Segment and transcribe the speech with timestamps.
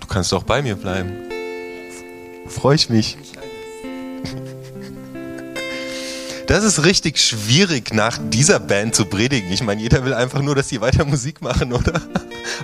[0.00, 1.12] Du kannst doch bei mir bleiben.
[2.48, 3.16] Freue ich mich.
[6.50, 9.52] Das ist richtig schwierig, nach dieser Band zu predigen.
[9.52, 12.02] Ich meine, jeder will einfach nur, dass die weiter Musik machen, oder?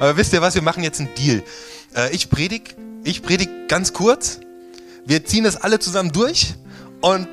[0.01, 1.45] Aber wisst ihr was, wir machen jetzt einen Deal.
[1.95, 2.75] Äh, ich predig,
[3.05, 4.41] ich predig ganz kurz.
[5.05, 6.55] Wir ziehen das alle zusammen durch
[7.01, 7.29] und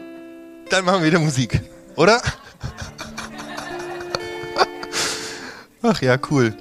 [0.70, 1.60] dann machen wir wieder Musik,
[1.96, 2.22] oder?
[5.86, 6.56] Ach ja, cool.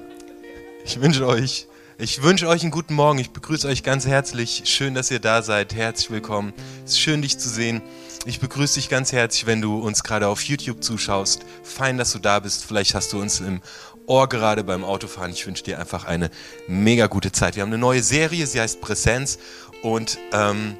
[0.83, 3.19] Ich wünsche euch, ich wünsche euch einen guten Morgen.
[3.19, 4.63] Ich begrüße euch ganz herzlich.
[4.65, 5.73] Schön, dass ihr da seid.
[5.73, 6.51] Herzlich willkommen.
[6.83, 7.81] Es ist schön, dich zu sehen.
[8.25, 11.45] Ich begrüße dich ganz herzlich, wenn du uns gerade auf YouTube zuschaust.
[11.63, 12.65] Fein, dass du da bist.
[12.65, 13.61] Vielleicht hast du uns im
[14.07, 15.31] Ohr gerade beim Autofahren.
[15.31, 16.29] Ich wünsche dir einfach eine
[16.67, 17.55] mega gute Zeit.
[17.55, 19.39] Wir haben eine neue Serie, sie heißt Präsenz.
[19.83, 20.75] Und ähm,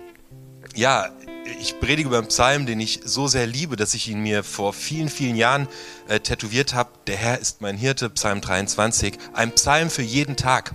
[0.75, 1.13] ja,
[1.45, 4.73] ich predige über einen Psalm, den ich so sehr liebe, dass ich ihn mir vor
[4.73, 5.67] vielen, vielen Jahren
[6.07, 6.89] äh, tätowiert habe.
[7.07, 9.17] Der Herr ist mein Hirte, Psalm 23.
[9.34, 10.73] Ein Psalm für jeden Tag.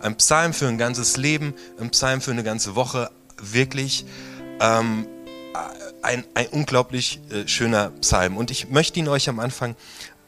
[0.00, 3.10] Ein Psalm für ein ganzes Leben, ein Psalm für eine ganze Woche.
[3.40, 4.04] Wirklich.
[4.60, 5.06] Ähm,
[6.02, 8.36] ein, ein unglaublich äh, schöner Psalm.
[8.36, 9.74] Und ich möchte ihn euch am Anfang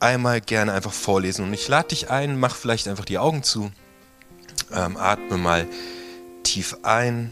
[0.01, 1.45] einmal gerne einfach vorlesen.
[1.45, 3.71] Und ich lade dich ein, mach vielleicht einfach die Augen zu,
[4.73, 5.67] ähm, atme mal
[6.43, 7.31] tief ein,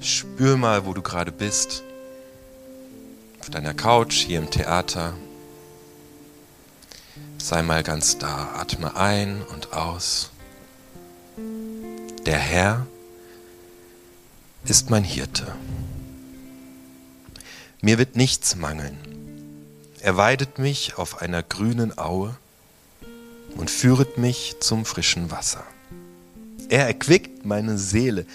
[0.00, 1.82] spür mal, wo du gerade bist.
[3.40, 5.14] Auf deiner Couch, hier im Theater.
[7.38, 10.30] Sei mal ganz da, atme ein und aus.
[12.26, 12.86] Der Herr
[14.64, 15.54] ist mein Hirte.
[17.80, 18.98] Mir wird nichts mangeln.
[20.00, 22.36] Er weidet mich auf einer grünen Aue
[23.56, 25.64] und führet mich zum frischen Wasser.
[26.68, 28.26] Er erquickt meine Seele.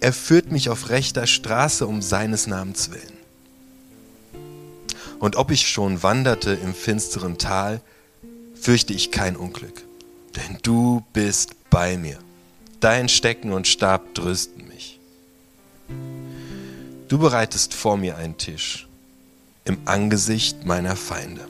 [0.00, 3.18] Er führt mich auf rechter Straße um seines Namens willen.
[5.18, 7.80] Und ob ich schon wanderte im finsteren Tal,
[8.54, 9.82] fürchte ich kein Unglück,
[10.36, 12.18] denn du bist bei mir.
[12.80, 15.00] Dein Stecken und Stab trösten mich.
[17.08, 18.86] Du bereitest vor mir einen Tisch
[19.64, 21.46] im Angesicht meiner Feinde.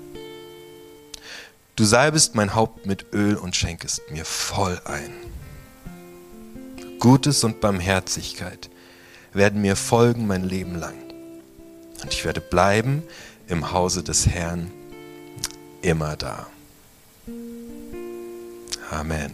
[1.76, 5.12] Du salbest mein Haupt mit Öl und schenkest mir voll ein.
[6.98, 8.70] Gutes und Barmherzigkeit
[9.32, 10.96] werden mir folgen mein Leben lang.
[12.02, 13.02] Und ich werde bleiben
[13.46, 14.70] im Hause des Herrn
[15.80, 16.46] immer da.
[18.90, 19.32] Amen.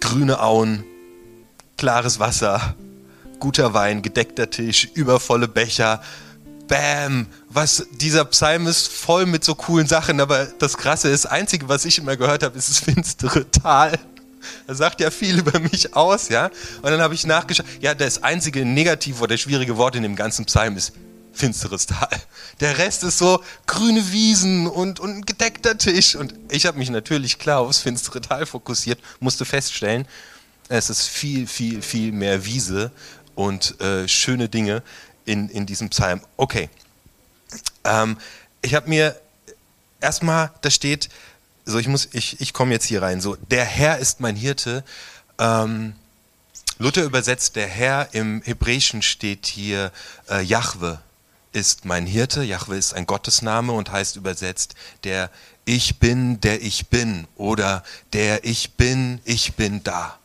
[0.00, 0.84] Grüne Auen,
[1.76, 2.74] klares Wasser,
[3.38, 6.02] guter Wein, gedeckter Tisch, übervolle Becher.
[6.70, 7.26] Bam!
[7.48, 11.68] Was, dieser Psalm ist voll mit so coolen Sachen, aber das Krasse ist, das Einzige,
[11.68, 13.98] was ich immer gehört habe, ist das finstere Tal.
[14.68, 16.46] Das sagt ja viel über mich aus, ja.
[16.80, 20.44] Und dann habe ich nachgeschaut, ja, das einzige negative oder schwierige Wort in dem ganzen
[20.44, 20.92] Psalm ist
[21.32, 22.08] finsteres Tal.
[22.60, 26.14] Der Rest ist so grüne Wiesen und, und ein gedeckter Tisch.
[26.14, 30.06] Und ich habe mich natürlich klar aufs finstere Tal fokussiert, musste feststellen,
[30.68, 32.92] es ist viel, viel, viel mehr Wiese
[33.34, 34.84] und äh, schöne Dinge
[35.30, 36.20] in, in diesem Psalm.
[36.36, 36.68] Okay.
[37.84, 38.18] Ähm,
[38.62, 39.18] ich habe mir
[40.00, 41.08] erstmal, da steht,
[41.64, 44.84] so ich muss, ich, ich komme jetzt hier rein, so, der Herr ist mein Hirte.
[45.38, 45.94] Ähm,
[46.78, 49.92] Luther übersetzt, der Herr im Hebräischen steht hier,
[50.28, 51.00] äh, Jahwe
[51.52, 52.42] ist mein Hirte.
[52.42, 54.74] Jahwe ist ein Gottesname und heißt übersetzt,
[55.04, 55.30] der
[55.64, 60.18] Ich bin, der ich bin oder der Ich bin, ich bin da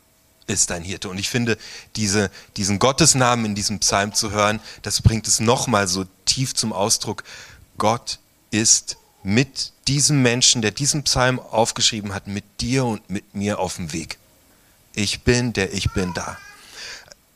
[0.47, 1.09] ist dein Hirte.
[1.09, 1.57] Und ich finde,
[1.95, 6.73] diese, diesen Gottesnamen in diesem Psalm zu hören, das bringt es nochmal so tief zum
[6.73, 7.23] Ausdruck.
[7.77, 8.19] Gott
[8.51, 13.77] ist mit diesem Menschen, der diesen Psalm aufgeschrieben hat, mit dir und mit mir auf
[13.77, 14.17] dem Weg.
[14.93, 16.37] Ich bin, der ich bin da.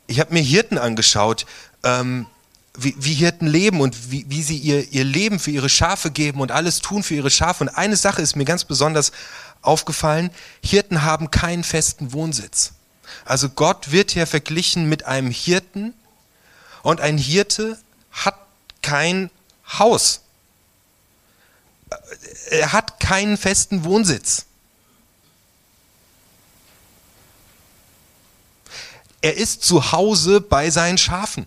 [0.07, 1.45] Ich habe mir Hirten angeschaut,
[1.83, 2.25] ähm,
[2.77, 6.39] wie, wie, Hirten leben und wie, wie sie ihr, ihr Leben für ihre Schafe geben
[6.39, 7.63] und alles tun für ihre Schafe.
[7.63, 9.11] Und eine Sache ist mir ganz besonders
[9.61, 10.29] aufgefallen,
[10.63, 12.73] Hirten haben keinen festen Wohnsitz.
[13.25, 15.93] Also Gott wird hier verglichen mit einem Hirten
[16.83, 17.77] und ein Hirte
[18.11, 18.35] hat
[18.81, 19.29] kein
[19.77, 20.21] Haus.
[22.49, 24.45] Er hat keinen festen Wohnsitz.
[29.21, 31.45] Er ist zu Hause bei seinen Schafen.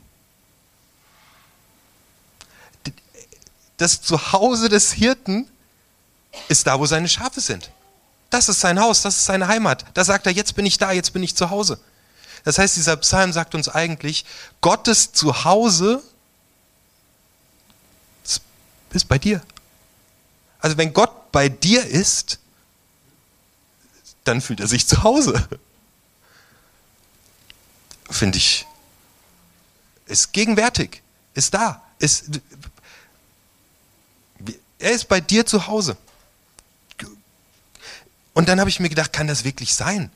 [3.78, 5.48] Das Zuhause des Hirten
[6.48, 7.70] ist da, wo seine Schafe sind.
[8.32, 9.84] Das ist sein Haus, das ist seine Heimat.
[9.92, 11.78] Da sagt er, jetzt bin ich da, jetzt bin ich zu Hause.
[12.44, 14.24] Das heißt, dieser Psalm sagt uns eigentlich,
[14.62, 16.02] Gottes Zuhause
[18.94, 19.42] ist bei dir.
[20.60, 22.38] Also wenn Gott bei dir ist,
[24.24, 25.46] dann fühlt er sich zu Hause.
[28.10, 28.66] Finde ich.
[30.06, 31.02] Ist gegenwärtig,
[31.34, 32.24] ist da, ist,
[34.78, 35.98] er ist bei dir zu Hause.
[38.34, 40.10] Und dann habe ich mir gedacht, kann das wirklich sein?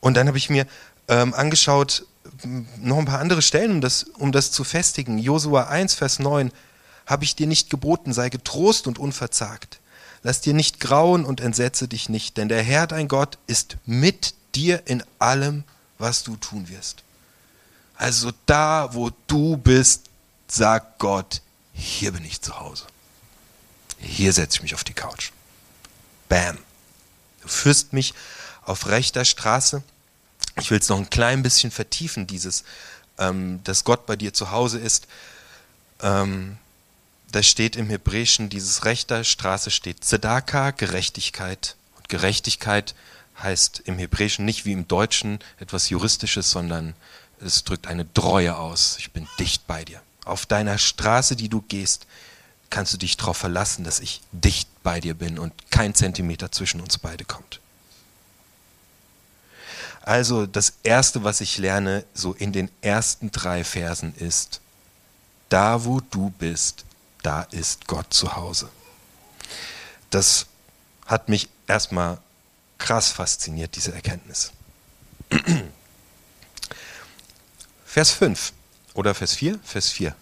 [0.00, 0.66] Und dann habe ich mir
[1.08, 2.06] ähm, angeschaut,
[2.78, 5.18] noch ein paar andere Stellen, um das, um das zu festigen.
[5.18, 6.50] Josua 1, Vers 9,
[7.06, 9.80] habe ich dir nicht geboten, sei getrost und unverzagt.
[10.22, 14.34] Lass dir nicht grauen und entsetze dich nicht, denn der Herr, dein Gott, ist mit
[14.54, 15.64] dir in allem,
[15.98, 17.02] was du tun wirst.
[17.96, 20.04] Also da, wo du bist,
[20.48, 21.42] sagt Gott,
[21.72, 22.86] hier bin ich zu Hause.
[23.98, 25.30] Hier setze ich mich auf die Couch.
[26.28, 26.58] Bam.
[27.44, 28.14] Du führst mich
[28.64, 29.82] auf rechter Straße.
[30.60, 32.64] Ich will es noch ein klein bisschen vertiefen, dieses,
[33.18, 35.06] ähm, dass Gott bei dir zu Hause ist.
[36.00, 36.56] Ähm,
[37.30, 41.76] da steht im Hebräischen, dieses rechter Straße steht Zedaka, Gerechtigkeit.
[41.96, 42.94] Und Gerechtigkeit
[43.42, 46.94] heißt im Hebräischen nicht wie im Deutschen etwas Juristisches, sondern
[47.40, 48.96] es drückt eine Treue aus.
[48.98, 50.00] Ich bin dicht bei dir.
[50.24, 52.06] Auf deiner Straße, die du gehst,
[52.70, 56.80] kannst du dich darauf verlassen, dass ich dicht bei dir bin und kein Zentimeter zwischen
[56.80, 57.60] uns beide kommt.
[60.02, 64.60] Also das Erste, was ich lerne, so in den ersten drei Versen ist,
[65.48, 66.84] da wo du bist,
[67.22, 68.68] da ist Gott zu Hause.
[70.10, 70.46] Das
[71.06, 72.18] hat mich erstmal
[72.76, 74.52] krass fasziniert, diese Erkenntnis.
[77.86, 78.52] Vers 5
[78.92, 79.58] oder Vers 4?
[79.64, 80.14] Vers 4.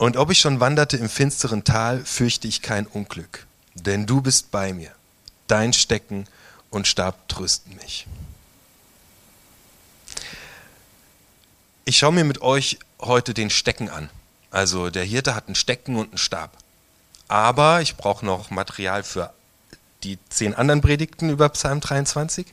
[0.00, 3.44] Und ob ich schon wanderte im finsteren Tal, fürchte ich kein Unglück,
[3.74, 4.92] denn du bist bei mir.
[5.46, 6.26] Dein Stecken
[6.70, 8.06] und Stab trösten mich.
[11.84, 14.08] Ich schaue mir mit euch heute den Stecken an.
[14.50, 16.56] Also der Hirte hat einen Stecken und einen Stab.
[17.28, 19.34] Aber ich brauche noch Material für
[20.02, 22.46] die zehn anderen Predigten über Psalm 23.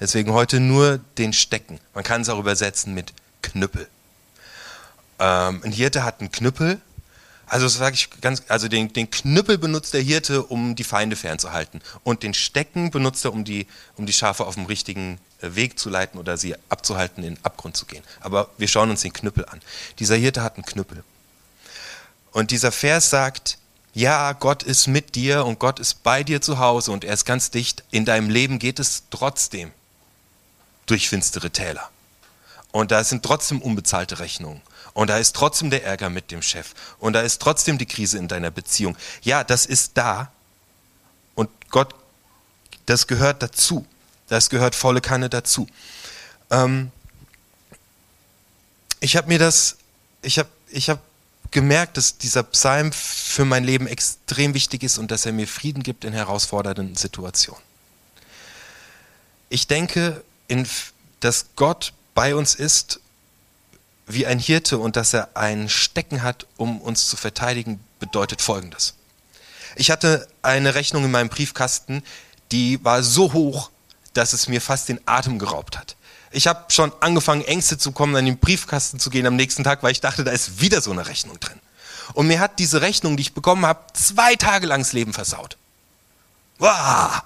[0.00, 1.80] Deswegen heute nur den Stecken.
[1.94, 3.88] Man kann es auch übersetzen mit Knüppel.
[5.18, 6.78] Ähm, ein Hirte hat einen Knüppel.
[7.50, 11.80] Also sage ich ganz, also den, den Knüppel benutzt der Hirte, um die Feinde fernzuhalten.
[12.04, 13.66] Und den Stecken benutzt er, um die,
[13.96, 17.44] um die Schafe auf dem richtigen äh, Weg zu leiten oder sie abzuhalten, in den
[17.44, 18.04] Abgrund zu gehen.
[18.20, 19.60] Aber wir schauen uns den Knüppel an.
[19.98, 21.02] Dieser Hirte hat einen Knüppel.
[22.30, 23.58] Und dieser Vers sagt,
[23.94, 27.24] ja, Gott ist mit dir und Gott ist bei dir zu Hause und er ist
[27.24, 27.82] ganz dicht.
[27.90, 29.72] In deinem Leben geht es trotzdem
[30.86, 31.90] durch finstere Täler.
[32.70, 34.62] Und da sind trotzdem unbezahlte Rechnungen.
[34.92, 36.74] Und da ist trotzdem der Ärger mit dem Chef.
[36.98, 38.96] Und da ist trotzdem die Krise in deiner Beziehung.
[39.22, 40.32] Ja, das ist da.
[41.34, 41.94] Und Gott,
[42.86, 43.86] das gehört dazu.
[44.28, 45.66] Das gehört volle Kanne dazu.
[46.50, 46.90] Ähm,
[49.00, 49.76] ich habe mir das,
[50.22, 51.00] ich habe ich hab
[51.50, 55.82] gemerkt, dass dieser Psalm für mein Leben extrem wichtig ist und dass er mir Frieden
[55.82, 57.62] gibt in herausfordernden Situationen.
[59.48, 60.68] Ich denke, in,
[61.20, 63.00] dass Gott bei uns ist
[64.12, 68.94] wie ein Hirte und dass er einen Stecken hat, um uns zu verteidigen, bedeutet Folgendes.
[69.76, 72.02] Ich hatte eine Rechnung in meinem Briefkasten,
[72.52, 73.70] die war so hoch,
[74.14, 75.96] dass es mir fast den Atem geraubt hat.
[76.32, 79.82] Ich habe schon angefangen, Ängste zu kommen, an den Briefkasten zu gehen am nächsten Tag,
[79.82, 81.58] weil ich dachte, da ist wieder so eine Rechnung drin.
[82.12, 85.56] Und mir hat diese Rechnung, die ich bekommen habe, zwei Tage lang das Leben versaut.
[86.58, 87.22] Wow!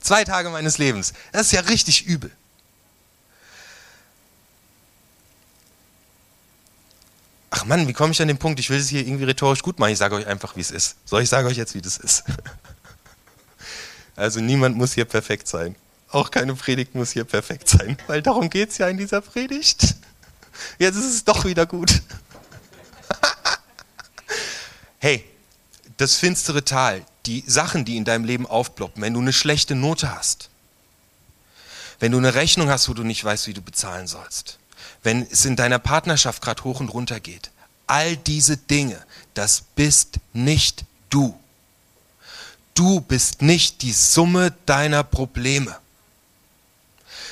[0.00, 1.14] Zwei Tage meines Lebens.
[1.32, 2.30] Das ist ja richtig übel.
[7.54, 8.58] Ach Mann, wie komme ich an den Punkt?
[8.58, 9.92] Ich will es hier irgendwie rhetorisch gut machen.
[9.92, 10.96] Ich sage euch einfach, wie es ist.
[11.04, 12.24] Soll ich sage euch jetzt, wie das ist?
[14.16, 15.74] Also niemand muss hier perfekt sein.
[16.08, 19.96] Auch keine Predigt muss hier perfekt sein, weil darum geht es ja in dieser Predigt.
[20.78, 22.00] Jetzt ist es doch wieder gut.
[25.00, 25.24] Hey,
[25.96, 30.14] das finstere Tal, die Sachen, die in deinem Leben aufploppen, wenn du eine schlechte Note
[30.14, 30.48] hast,
[31.98, 34.60] wenn du eine Rechnung hast, wo du nicht weißt, wie du bezahlen sollst,
[35.04, 37.50] wenn es in deiner Partnerschaft gerade hoch und runter geht.
[37.86, 39.00] All diese Dinge,
[39.34, 41.38] das bist nicht du.
[42.72, 45.76] Du bist nicht die Summe deiner Probleme.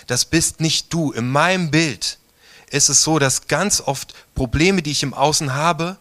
[0.07, 1.11] Das bist nicht du.
[1.13, 2.19] In meinem Bild
[2.71, 5.97] ist es so, dass ganz oft Probleme, die ich im Außen habe,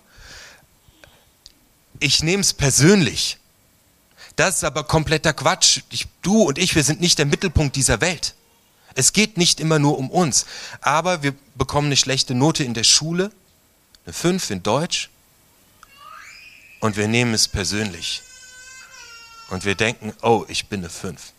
[2.00, 3.38] ich nehme es persönlich.
[4.36, 5.82] Das ist aber kompletter Quatsch.
[5.90, 8.36] Ich, du und ich, wir sind nicht der Mittelpunkt dieser Welt.
[8.96, 10.46] Es geht nicht immer nur um uns,
[10.82, 13.32] aber wir bekommen eine schlechte Note in der Schule,
[14.06, 15.10] eine 5 in Deutsch,
[16.82, 18.22] und wir nehmen es persönlich.
[19.50, 21.32] Und wir denken, oh, ich bin eine 5.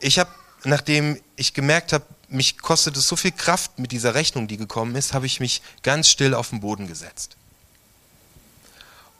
[0.00, 0.30] Ich habe,
[0.64, 4.96] nachdem ich gemerkt habe, mich kostet es so viel Kraft mit dieser Rechnung, die gekommen
[4.96, 7.36] ist, habe ich mich ganz still auf den Boden gesetzt.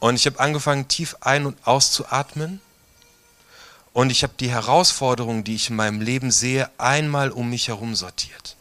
[0.00, 2.60] Und ich habe angefangen, tief ein- und auszuatmen
[3.94, 7.94] und ich habe die Herausforderungen, die ich in meinem Leben sehe, einmal um mich herum
[7.94, 8.56] sortiert.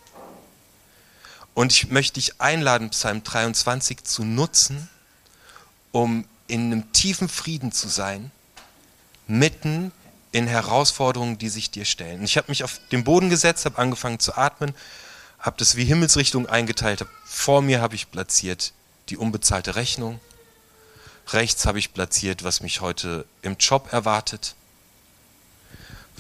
[1.56, 4.90] Und ich möchte dich einladen, Psalm 23 zu nutzen,
[5.92, 8.32] um in einem tiefen Frieden zu sein
[9.28, 9.92] mitten
[10.32, 12.24] in Herausforderungen, die sich dir stellen.
[12.24, 14.76] Ich habe mich auf den Boden gesetzt, habe angefangen zu atmen,
[15.40, 17.06] habe das wie Himmelsrichtung eingeteilt.
[17.26, 18.74] Vor mir habe ich platziert
[19.10, 20.20] die unbezahlte Rechnung.
[21.30, 24.56] Rechts habe ich platziert, was mich heute im Job erwartet.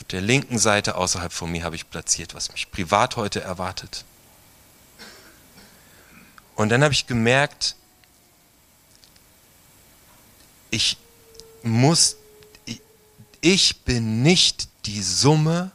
[0.04, 4.04] Auf der linken Seite außerhalb von mir habe ich platziert, was mich privat heute erwartet.
[6.56, 7.78] Und dann habe ich gemerkt,
[10.72, 10.98] ich
[11.64, 12.18] muss
[13.40, 15.72] ich bin nicht die Summe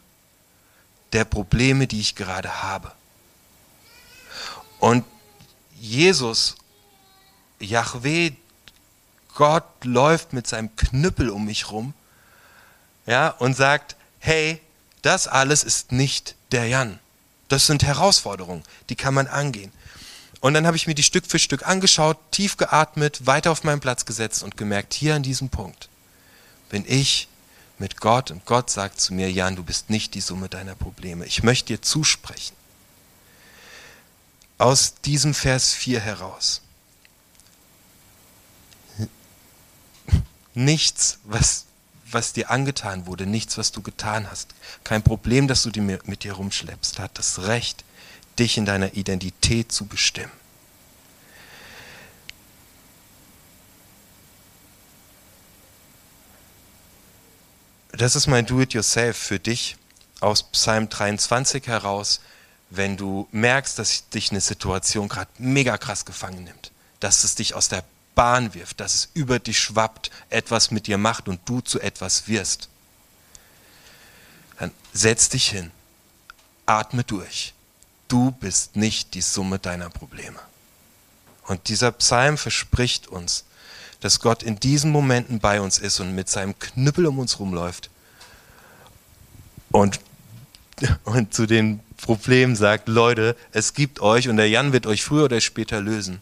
[1.13, 2.93] der Probleme, die ich gerade habe.
[4.79, 5.05] Und
[5.79, 6.57] Jesus,
[7.61, 8.33] Yahweh,
[9.35, 11.93] Gott läuft mit seinem Knüppel um mich rum
[13.07, 14.61] ja, und sagt, hey,
[15.03, 16.99] das alles ist nicht der Jan.
[17.49, 19.73] Das sind Herausforderungen, die kann man angehen.
[20.41, 23.81] Und dann habe ich mir die Stück für Stück angeschaut, tief geatmet, weiter auf meinen
[23.81, 25.89] Platz gesetzt und gemerkt, hier an diesem Punkt
[26.69, 27.29] bin ich
[27.79, 31.27] mit Gott und Gott sagt zu mir, Jan, du bist nicht die Summe deiner Probleme.
[31.27, 32.55] Ich möchte dir zusprechen.
[34.59, 36.63] Aus diesem Vers 4 heraus.
[40.55, 41.67] Nichts, was,
[42.11, 46.33] was dir angetan wurde, nichts, was du getan hast, kein Problem, das du mit dir
[46.33, 47.85] rumschleppst, hat das Recht,
[48.39, 50.33] dich in deiner Identität zu bestimmen.
[57.93, 59.77] Das ist mein Do-it-yourself für dich
[60.21, 62.21] aus Psalm 23 heraus,
[62.71, 67.55] wenn du merkst, dass dich eine Situation gerade mega krass gefangen nimmt, dass es dich
[67.55, 67.83] aus der
[68.19, 72.27] Bahn wirft, dass es über dich schwappt, etwas mit dir macht und du zu etwas
[72.27, 72.69] wirst.
[74.59, 75.71] Dann setz dich hin,
[76.67, 77.55] atme durch.
[78.09, 80.41] Du bist nicht die Summe deiner Probleme.
[81.47, 83.45] Und dieser Psalm verspricht uns,
[84.01, 87.89] dass Gott in diesen Momenten bei uns ist und mit seinem Knüppel um uns rumläuft
[89.71, 90.01] und,
[91.05, 95.27] und zu den Problemen sagt, Leute, es gibt euch und der Jan wird euch früher
[95.27, 96.21] oder später lösen.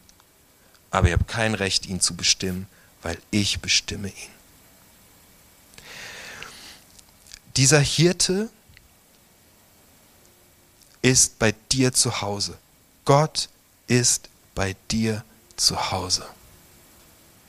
[0.91, 2.67] Aber ihr habt kein Recht, ihn zu bestimmen,
[3.03, 4.31] weil ich bestimme ihn.
[7.57, 8.51] Dieser Hirte
[11.03, 12.59] ist bei dir zu Hause.
[13.05, 13.49] Gott
[13.87, 15.25] ist bei dir
[15.57, 16.27] zu Hause.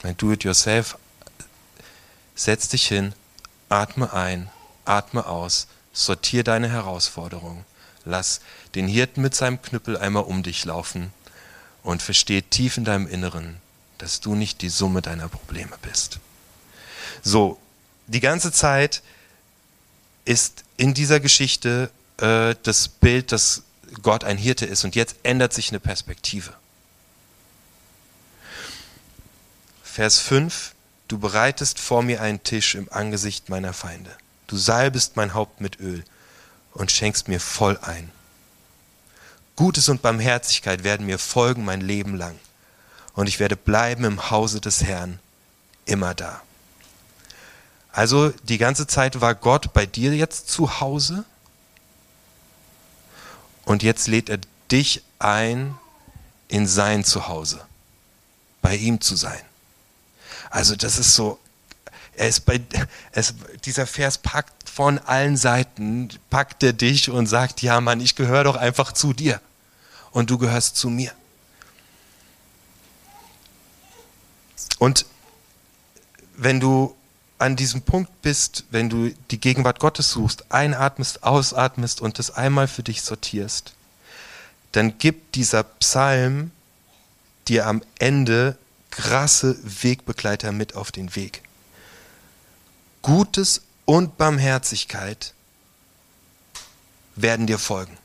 [0.04, 0.98] Mein Do-it-yourself,
[2.36, 3.14] setz dich hin,
[3.68, 4.50] atme ein,
[4.86, 7.66] atme aus, sortier deine Herausforderung,
[8.06, 8.42] lass
[8.76, 11.12] den Hirten mit seinem Knüppel einmal um dich laufen
[11.88, 13.62] und versteh tief in deinem Inneren,
[13.98, 16.20] dass du nicht die Summe deiner Probleme bist.
[17.24, 17.58] So,
[18.08, 19.02] die ganze Zeit
[20.26, 23.64] ist in dieser Geschichte äh, das Bild, dass
[24.02, 26.54] Gott ein Hirte ist und jetzt ändert sich eine Perspektive.
[29.82, 30.76] Vers 5,
[31.08, 34.12] du bereitest vor mir einen Tisch im Angesicht meiner Feinde.
[34.48, 36.04] Du salbest mein Haupt mit Öl
[36.74, 38.12] und schenkst mir voll ein.
[39.58, 42.40] Gutes und Barmherzigkeit werden mir folgen mein Leben lang.
[43.14, 45.20] Und ich werde bleiben im Hause des Herrn
[45.86, 46.42] immer da.
[47.92, 51.26] Also die ganze Zeit war Gott bei dir jetzt zu Hause
[53.66, 54.40] und jetzt lädt er
[54.72, 55.78] dich ein,
[56.48, 57.66] in sein Zuhause,
[58.62, 59.42] bei ihm zu sein.
[60.52, 61.40] Also das ist so,
[62.18, 62.60] er ist bei,
[63.12, 68.16] es, dieser Vers packt von allen Seiten, packt er dich und sagt, ja Mann, ich
[68.16, 69.40] gehöre doch einfach zu dir
[70.12, 71.12] und du gehörst zu mir.
[74.80, 75.06] Und
[76.36, 76.96] wenn du
[77.38, 82.68] an diesem Punkt bist, wenn du die Gegenwart Gottes suchst, einatmest, ausatmest und das einmal
[82.68, 83.74] für dich sortierst,
[84.72, 86.52] dann gibt dieser Psalm
[87.48, 88.58] dir am Ende
[88.90, 91.44] krasse Wegbegleiter mit auf den Weg.
[93.02, 95.34] Gutes und Barmherzigkeit
[97.16, 97.98] werden dir folgen.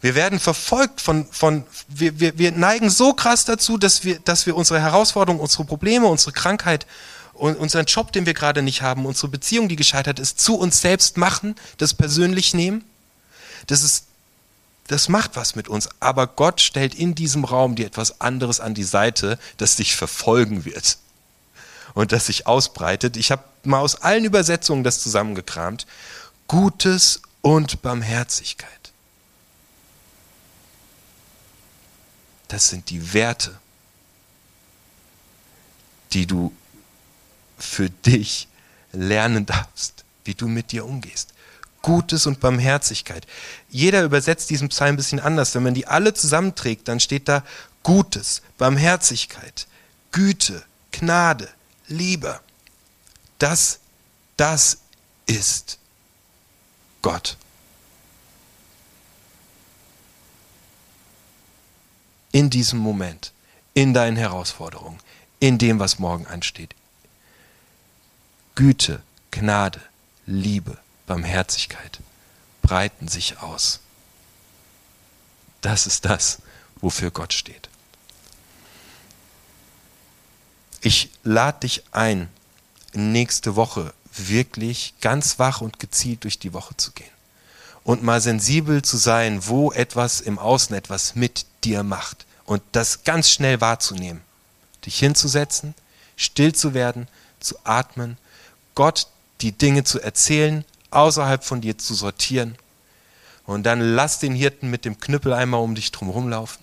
[0.00, 4.46] Wir werden verfolgt von, von wir, wir, wir neigen so krass dazu, dass wir, dass
[4.46, 6.86] wir unsere Herausforderungen, unsere Probleme, unsere Krankheit
[7.32, 10.80] und unseren Job, den wir gerade nicht haben, unsere Beziehung, die gescheitert ist, zu uns
[10.80, 12.84] selbst machen, das persönlich nehmen.
[13.66, 14.06] Das ist
[14.88, 15.88] das macht was mit uns.
[16.00, 20.66] Aber Gott stellt in diesem Raum dir etwas anderes an die Seite, das dich verfolgen
[20.66, 20.98] wird
[21.94, 23.16] und das sich ausbreitet.
[23.16, 25.86] Ich habe mal aus allen Übersetzungen das zusammengekramt.
[26.48, 28.68] Gutes und Barmherzigkeit.
[32.48, 33.58] Das sind die Werte,
[36.12, 36.52] die du
[37.58, 38.48] für dich
[38.92, 41.32] lernen darfst, wie du mit dir umgehst.
[41.82, 43.26] Gutes und Barmherzigkeit.
[43.68, 45.54] Jeder übersetzt diesen Psalm ein bisschen anders.
[45.54, 47.44] Wenn man die alle zusammenträgt, dann steht da
[47.82, 49.66] Gutes, Barmherzigkeit,
[50.10, 51.50] Güte, Gnade,
[51.88, 52.40] Liebe.
[53.38, 53.80] Das
[54.36, 54.78] Das
[55.26, 55.78] ist
[57.02, 57.36] Gott.
[62.32, 63.32] In diesem Moment,
[63.74, 64.98] in deinen Herausforderungen,
[65.38, 66.74] in dem, was morgen ansteht.
[68.56, 69.80] Güte, Gnade,
[70.26, 72.00] Liebe, Barmherzigkeit
[72.62, 73.80] breiten sich aus.
[75.60, 76.38] Das ist das,
[76.80, 77.68] wofür Gott steht.
[80.86, 82.28] Ich lade dich ein,
[82.92, 87.08] nächste Woche wirklich ganz wach und gezielt durch die Woche zu gehen
[87.84, 93.02] und mal sensibel zu sein, wo etwas im Außen etwas mit dir macht und das
[93.02, 94.20] ganz schnell wahrzunehmen.
[94.84, 95.74] Dich hinzusetzen,
[96.16, 97.08] still zu werden,
[97.40, 98.18] zu atmen,
[98.74, 99.06] Gott
[99.40, 102.58] die Dinge zu erzählen, außerhalb von dir zu sortieren
[103.46, 106.62] und dann lass den Hirten mit dem Knüppel einmal um dich drum rumlaufen.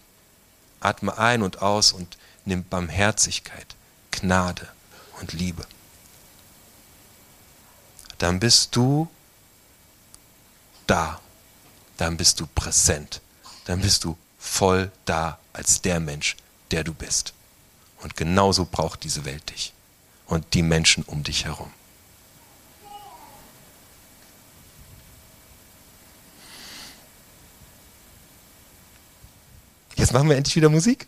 [0.80, 3.76] Atme ein und aus und nimm Barmherzigkeit,
[4.12, 4.68] Gnade
[5.20, 5.66] und Liebe.
[8.18, 9.10] Dann bist du
[10.88, 11.20] da.
[11.98, 13.22] Dann bist du präsent.
[13.66, 16.36] Dann bist du voll da als der Mensch,
[16.72, 17.34] der du bist.
[18.02, 19.74] Und genauso braucht diese Welt dich
[20.26, 21.72] und die Menschen um dich herum.
[29.96, 31.08] Jetzt machen wir endlich wieder Musik.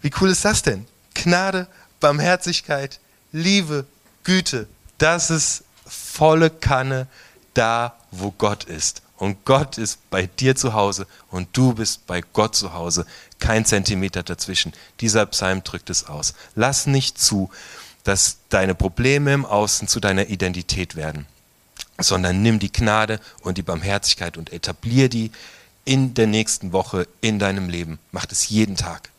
[0.00, 0.86] Wie cool ist das denn?
[1.22, 1.66] Gnade,
[2.00, 3.00] Barmherzigkeit,
[3.32, 3.86] Liebe,
[4.24, 4.66] Güte,
[4.98, 7.06] das ist volle Kanne
[7.54, 9.02] da, wo Gott ist.
[9.16, 13.06] Und Gott ist bei dir zu Hause und du bist bei Gott zu Hause.
[13.38, 14.72] Kein Zentimeter dazwischen.
[15.00, 16.34] Dieser Psalm drückt es aus.
[16.54, 17.50] Lass nicht zu,
[18.04, 21.26] dass deine Probleme im Außen zu deiner Identität werden,
[21.98, 25.32] sondern nimm die Gnade und die Barmherzigkeit und etablier die
[25.86, 27.98] in der nächsten Woche in deinem Leben.
[28.12, 29.10] Mach es jeden Tag.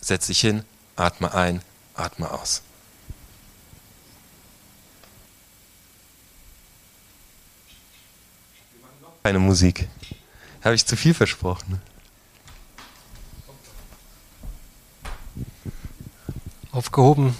[0.00, 0.62] Setz dich hin,
[0.98, 1.62] atme ein,
[1.94, 2.62] atme aus.
[9.22, 9.88] Keine Musik.
[10.64, 11.80] Habe ich zu viel versprochen?
[16.72, 17.36] Aufgehoben